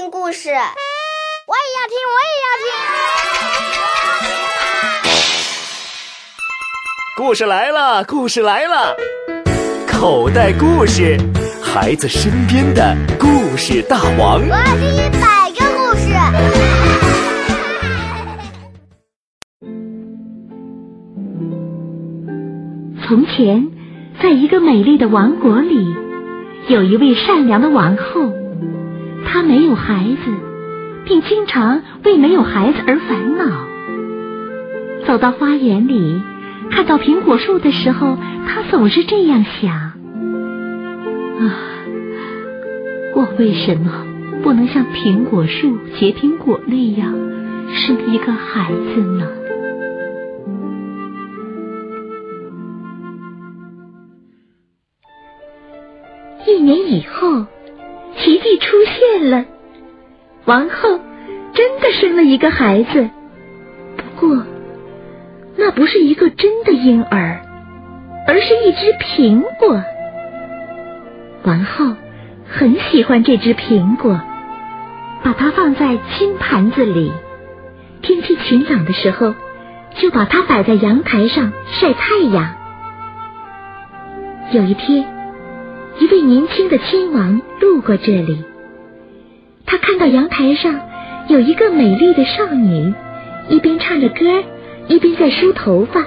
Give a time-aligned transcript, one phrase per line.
[0.00, 0.58] 听故事，我也
[1.76, 2.72] 要听，我也要听。
[7.18, 8.96] 故事来了，故事来了，
[9.86, 11.18] 口袋故事，
[11.62, 14.40] 孩子身边的故事大王。
[14.40, 16.14] 我要听一百个故事。
[23.06, 23.70] 从前，
[24.22, 25.94] 在一个美丽的王国里，
[26.68, 28.32] 有一位善良的王后。
[29.32, 30.32] 他没有孩子，
[31.04, 33.68] 并经常为没有孩子而烦恼。
[35.06, 36.20] 走到花园里，
[36.72, 39.94] 看到苹果树的时候，他总是这样想：啊，
[43.14, 44.04] 我为什么
[44.42, 47.14] 不能像苹果树结苹果那样
[47.72, 49.28] 生一个孩子呢？
[56.48, 57.46] 一年以后。
[58.50, 59.44] 奇迹出现了，
[60.44, 60.98] 王后
[61.54, 63.08] 真的生了一个孩子。
[63.96, 64.44] 不过，
[65.56, 67.42] 那不是一个真的婴儿，
[68.26, 69.80] 而是一只苹果。
[71.44, 71.94] 王后
[72.48, 74.20] 很喜欢这只苹果，
[75.22, 77.12] 把它放在金盘子里。
[78.02, 79.32] 天气晴朗的时候，
[79.94, 82.56] 就把它摆在阳台上晒太阳。
[84.50, 85.20] 有一天。
[85.98, 88.42] 一位年轻的亲王路过这里，
[90.00, 90.80] 到阳台上
[91.28, 92.94] 有一个美丽的少女，
[93.50, 94.42] 一边唱着歌，
[94.88, 96.06] 一边在梳头发。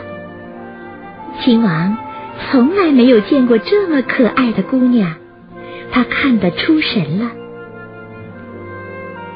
[1.40, 1.96] 亲王
[2.50, 5.14] 从来没有见过这么可爱的姑娘，
[5.92, 7.30] 他看得出神了。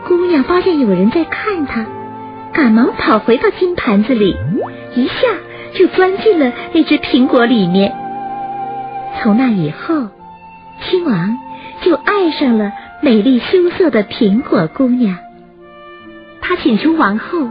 [0.07, 1.85] 姑娘发现有人在看她，
[2.51, 4.35] 赶忙跑回到金盘子里，
[4.95, 5.13] 一下
[5.75, 7.93] 就钻进了那只苹果里面。
[9.21, 10.07] 从那以后。
[10.79, 11.39] 亲王
[11.81, 15.17] 就爱上了美丽羞涩的苹果姑娘，
[16.41, 17.49] 他请求王后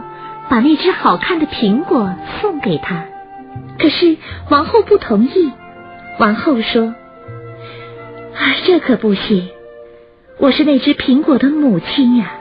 [0.49, 3.05] 把那只好看的苹果送给他，
[3.79, 4.17] 可是
[4.49, 5.51] 王后不同意。
[6.19, 6.93] 王后说
[8.35, 9.47] ：“啊，这可不行！
[10.39, 12.31] 我是那只苹果的母亲呀，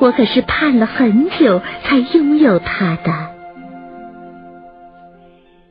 [0.00, 3.28] 我可是盼了很久才拥有它的。”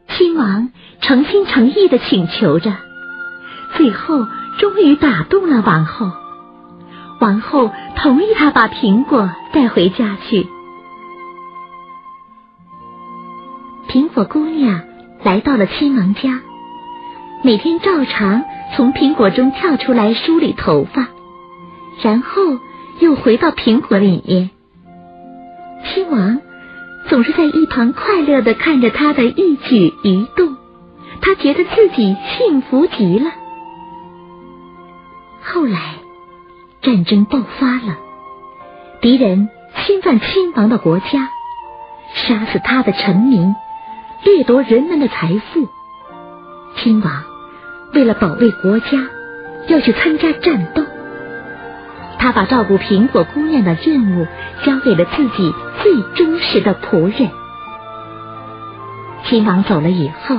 [0.10, 0.72] 亲王
[1.02, 2.74] 诚心诚意的请求着。
[3.76, 4.26] 最后，
[4.60, 6.10] 终于打动了王后。
[7.20, 10.48] 王后同意他把苹果带回家去。
[13.90, 14.82] 苹果姑娘
[15.24, 16.42] 来到了亲王家，
[17.44, 18.44] 每天照常
[18.76, 21.08] 从苹果中跳出来梳理头发，
[22.04, 22.42] 然后
[23.00, 24.52] 又回到苹果里面。
[25.86, 26.40] 亲王
[27.10, 30.58] 总是在一旁快乐的看着她的一举一动，
[31.22, 33.32] 他觉得自己幸福极了。
[35.44, 35.96] 后来，
[36.88, 37.98] 战争爆发了，
[39.02, 41.28] 敌人侵犯亲王的国家，
[42.14, 43.54] 杀死他的臣民，
[44.24, 45.68] 掠夺人们的财富。
[46.78, 47.26] 亲王
[47.94, 49.06] 为了保卫国家，
[49.68, 50.82] 要去参加战斗。
[52.20, 54.26] 他把照顾苹果姑娘的任务
[54.64, 57.30] 交给了自己最忠实的仆人。
[59.26, 60.38] 亲王走了以后，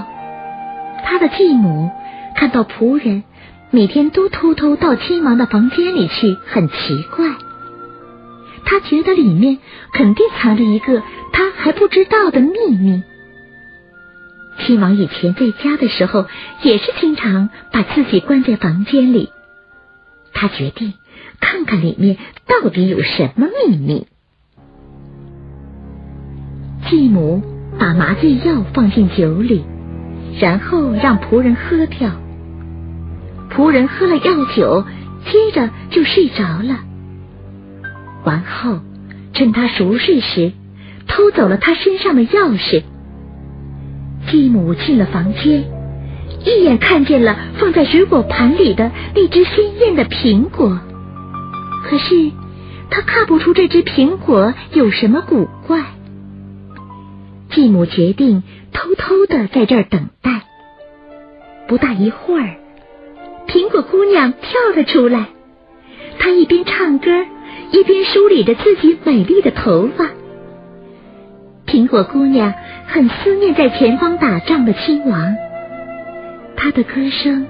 [1.04, 1.90] 他的继母
[2.34, 3.24] 看到仆人。
[3.70, 7.34] 每天都偷偷到亲王的房间里去，很奇怪。
[8.64, 9.58] 他觉得里面
[9.92, 11.02] 肯定藏着一个
[11.32, 13.02] 他还不知道的秘密。
[14.60, 16.26] 亲王以前在家的时候，
[16.62, 19.30] 也是经常把自己关在房间里。
[20.32, 20.94] 他决定
[21.40, 24.06] 看看里面到底有什么秘密。
[26.88, 27.42] 继母
[27.78, 29.62] 把麻醉药放进酒里，
[30.40, 32.10] 然后让仆人喝掉。
[33.50, 34.84] 仆人喝了药酒，
[35.24, 36.80] 接着就睡着了。
[38.24, 38.80] 王后
[39.32, 40.52] 趁他熟睡时，
[41.06, 42.82] 偷走了他身上的钥匙。
[44.30, 45.64] 继母进了房间，
[46.44, 50.78] 一眼看见了放在水果盘里的那只鲜艳的苹果。
[51.84, 52.30] 可是
[52.90, 55.82] 他看不出这只苹果有什么古怪。
[57.50, 60.42] 继母决定偷偷的在这儿等待。
[61.66, 62.56] 不大一会儿。
[63.48, 65.26] 苹果姑娘跳了出来，
[66.18, 67.10] 她一边唱歌，
[67.72, 70.10] 一边梳理着自己美丽的头发。
[71.66, 72.52] 苹果姑娘
[72.86, 75.34] 很思念在前方打仗的亲王，
[76.56, 77.46] 她的歌声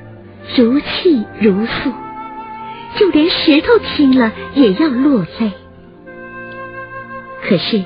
[0.56, 1.92] 如泣如诉，
[2.96, 5.50] 就连石头听了也要落泪。
[7.42, 7.82] 可是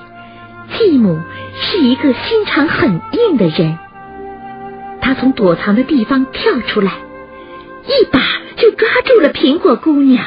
[0.77, 1.19] 继母
[1.55, 3.79] 是一个心肠很硬的人，
[5.01, 6.93] 她从躲藏的地方跳出来。
[7.87, 8.21] 一把
[8.57, 10.25] 就抓住了苹果姑娘，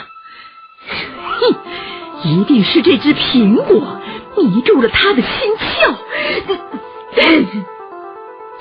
[1.40, 1.56] 哼，
[2.24, 4.00] 一定是这只苹果
[4.38, 5.96] 迷住了他的心窍。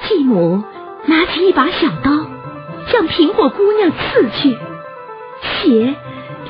[0.06, 0.62] 继母
[1.06, 2.10] 拿起一把小刀，
[2.86, 4.56] 向苹果姑娘刺去，
[5.42, 5.94] 血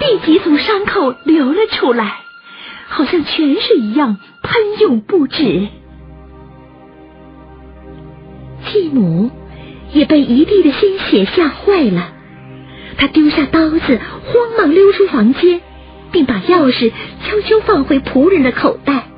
[0.01, 2.21] 立即从伤口流了出来，
[2.89, 5.69] 好像泉水一样喷涌不止。
[8.67, 9.31] 继母
[9.93, 12.13] 也被一地的鲜血吓坏了，
[12.97, 15.61] 他丢下刀子，慌忙溜出房间，
[16.13, 16.93] 并把钥匙
[17.25, 19.09] 悄悄放回仆人的口袋。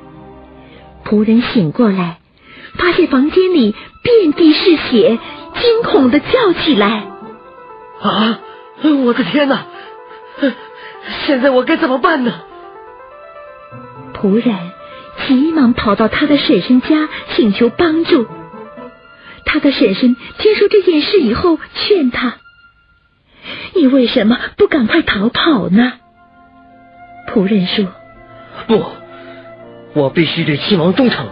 [1.05, 2.19] 仆人醒过来，
[2.77, 5.19] 发现房间里遍地是血，
[5.55, 7.05] 惊恐的叫起来
[8.01, 8.39] ：“啊，
[9.05, 9.65] 我的天哪！
[11.25, 12.41] 现在我该怎么办呢？”
[14.13, 14.55] 仆人
[15.27, 18.25] 急忙跑到他的婶婶家请求帮助。
[19.45, 22.35] 他的婶婶听说这件事以后，劝他
[23.75, 25.93] ：“你为什么不赶快逃跑呢？”
[27.31, 27.85] 仆人说
[28.67, 28.83] ：“不，
[29.93, 31.27] 我必须对亲王忠诚。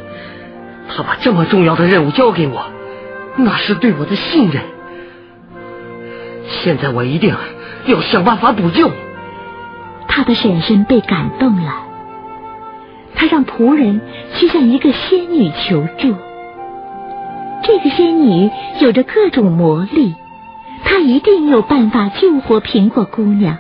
[0.88, 2.66] 他把这么重要的任务交给我，
[3.38, 4.64] 那是对我的信任。
[6.48, 7.36] 现在我一定
[7.86, 8.92] 要想办法补救。”
[10.08, 11.74] 他的婶婶被感动了，
[13.16, 14.00] 他让仆人
[14.36, 16.16] 去向一个仙女求助。
[17.64, 20.16] 这个仙女有着各种魔力，
[20.86, 23.58] 他一定有办法救活苹果姑娘。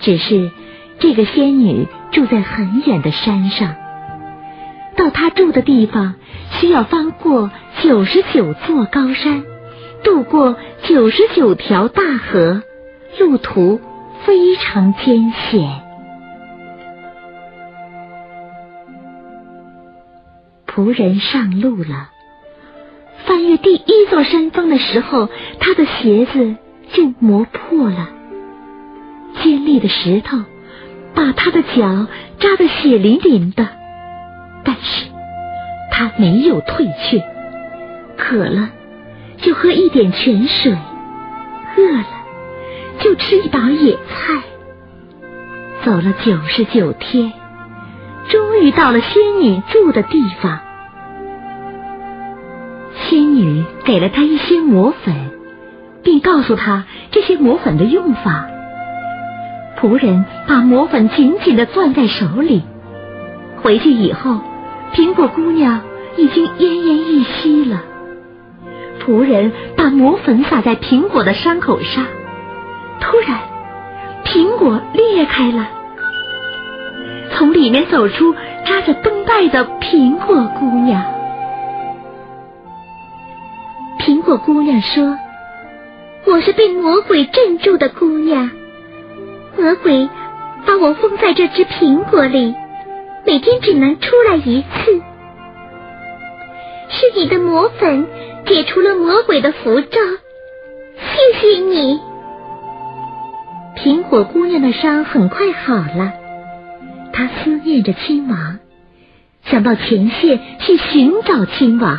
[0.00, 0.50] 只是
[0.98, 3.76] 这个仙女住在很远的山上，
[4.96, 6.16] 到她住的地方
[6.50, 7.50] 需要翻过
[7.82, 9.44] 九十九座高山，
[10.04, 12.62] 渡过九十九条大河，
[13.18, 13.80] 路途
[14.24, 15.80] 非常艰险。
[20.66, 22.10] 仆人上路了。
[23.32, 25.26] 翻越第一座山峰的时候，
[25.58, 26.54] 他的鞋子
[26.92, 28.10] 就磨破了。
[29.42, 30.36] 尖利的石头
[31.14, 32.06] 把他的脚
[32.38, 33.66] 扎得血淋淋的，
[34.62, 35.06] 但是
[35.90, 37.24] 他没有退却。
[38.18, 38.68] 渴了
[39.38, 40.76] 就喝一点泉水，
[41.78, 42.04] 饿了
[42.98, 44.42] 就吃一把野菜。
[45.86, 47.32] 走了九十九天，
[48.28, 50.60] 终于到了仙女住的地方。
[53.34, 55.14] 女给了他一些魔粉，
[56.02, 58.46] 并告诉他这些魔粉的用法。
[59.80, 62.62] 仆人把魔粉紧紧的攥在手里。
[63.62, 64.40] 回去以后，
[64.92, 65.80] 苹果姑娘
[66.16, 67.82] 已经奄奄一息了。
[69.04, 72.04] 仆人把魔粉撒在苹果的伤口上，
[73.00, 73.38] 突然，
[74.24, 75.66] 苹果裂开了，
[77.32, 81.02] 从里面走出扎着绷带的苹果姑娘。
[84.32, 85.18] 果姑娘说
[86.24, 88.50] ：“我是被魔鬼镇住的姑娘，
[89.58, 90.08] 魔鬼
[90.64, 92.54] 把我封在这只苹果里，
[93.26, 95.02] 每天只能出来一次。
[96.88, 98.06] 是你的魔粉
[98.46, 100.00] 解除了魔鬼的符咒，
[100.96, 102.00] 谢谢你。”
[103.76, 106.14] 苹果姑娘的伤很快好了，
[107.12, 108.58] 她思念着亲王，
[109.44, 111.98] 想到前线去寻找亲王。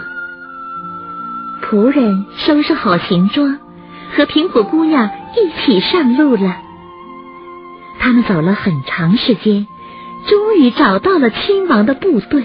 [1.63, 3.57] 仆人收拾好行装，
[4.15, 6.57] 和苹果姑娘一起上路了。
[7.99, 9.65] 他们走了很长时间，
[10.27, 12.43] 终于找到了亲王的部队。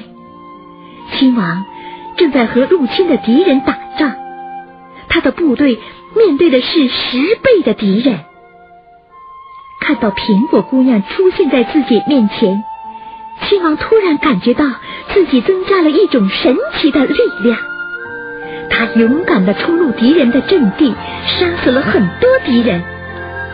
[1.12, 1.64] 亲王
[2.16, 4.14] 正在和入侵的敌人打仗，
[5.08, 5.78] 他的部队
[6.16, 8.20] 面对的是十倍的敌人。
[9.80, 12.62] 看到苹果姑娘出现在自己面前，
[13.42, 14.64] 亲王突然感觉到
[15.12, 17.58] 自己增加了一种神奇的力量。
[18.70, 20.94] 他勇敢的冲入敌人的阵地，
[21.26, 22.82] 杀死了很多敌人。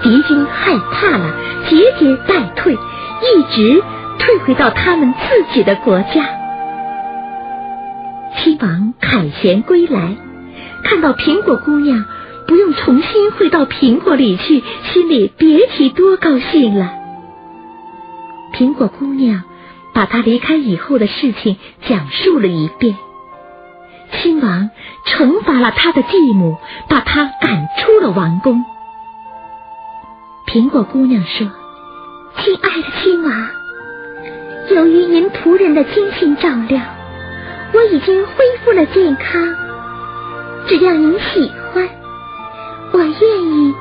[0.03, 1.35] 敌军害怕了，
[1.69, 3.83] 节节败退，一直
[4.19, 6.29] 退回到他们自己的国家。
[8.37, 10.17] 亲王凯旋归来，
[10.83, 12.05] 看到苹果姑娘
[12.47, 16.93] 不用重新回到苹果里去，心里别提多高兴了。
[18.53, 19.43] 苹果姑娘
[19.95, 21.57] 把她离开以后的事情
[21.87, 22.97] 讲述了一遍。
[24.17, 24.71] 亲王
[25.07, 26.57] 惩罚了他的继母，
[26.89, 28.65] 把他赶出了王宫。
[30.47, 31.51] 苹果姑娘说
[32.39, 33.49] ：“亲爱的亲王，
[34.71, 36.81] 由于您仆人的精心照料，
[37.73, 38.33] 我已经恢
[38.65, 39.55] 复了健康。
[40.67, 41.89] 只要您喜欢，
[42.93, 43.75] 我愿意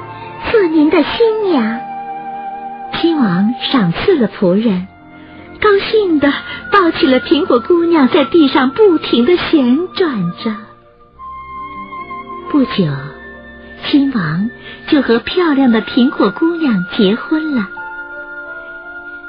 [0.51, 1.79] 做您的新娘。”
[2.99, 4.87] 亲王赏赐了仆人。
[5.63, 6.29] 高兴的
[6.69, 10.53] 抱起了苹果姑娘，在地上不停的旋转着。
[12.51, 12.91] 不久，
[13.85, 14.49] 亲王
[14.89, 17.69] 就和漂亮的苹果姑娘结婚了。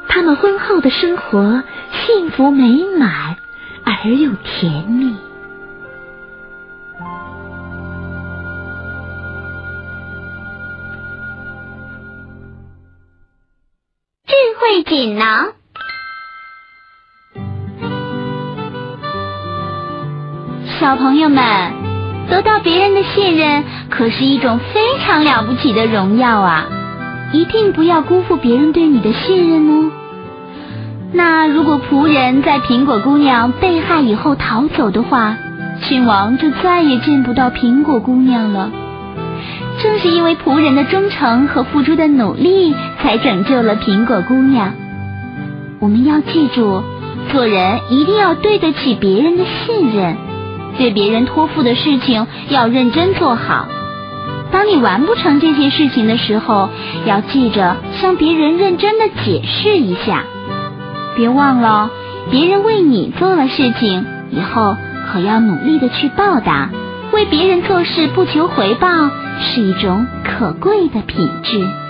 [0.09, 1.63] 他们婚后的生活
[2.05, 3.37] 幸福美满
[3.85, 5.15] 而又甜蜜。
[14.27, 15.53] 智慧锦囊。
[20.85, 21.43] 小朋友们，
[22.29, 26.67] 得到别人的信任可是一种非常了不起的荣耀啊！
[27.33, 29.91] 一定不要辜负别人对你的信任哦。
[31.11, 35.39] 那如果仆人在苹果姑娘被害以后逃走的话，
[35.89, 38.71] 郡王就再也见不到苹果姑娘了。
[39.83, 44.75] 正是因为仆人的忠诚和付出的努力，才拯救了苹果姑娘。
[45.81, 46.83] 我们要记住，
[47.33, 50.15] 做人一定要对得起别人的信任，
[50.79, 53.67] 对别人托付的事情要认真做好。
[54.51, 56.69] 当你完不成这些事情的时候，
[57.05, 60.25] 要记着向别人认真的解释一下。
[61.17, 61.91] 别忘了，
[62.31, 64.77] 别人为你做了事情，以后
[65.13, 66.71] 可要努力的去报答。
[67.13, 68.89] 为别人做事不求回报，
[69.41, 71.84] 是一种可贵的品质。